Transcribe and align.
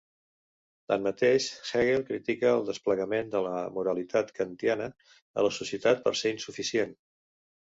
Tanmateix, 0.91 1.49
Hegel 1.79 2.05
critica 2.07 2.49
el 2.53 2.65
desplegament 2.69 3.29
de 3.35 3.41
la 3.49 3.59
moralitat 3.77 4.33
kantiana 4.41 4.89
a 5.43 5.47
la 5.49 5.53
societat 5.59 6.03
per 6.09 6.15
ser 6.23 6.33
insuficient. 6.39 6.99